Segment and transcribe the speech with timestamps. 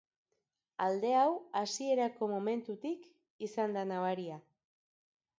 [0.85, 1.25] Alde hau
[1.59, 3.03] hasierako momentutik
[3.49, 4.39] izan da nabaria.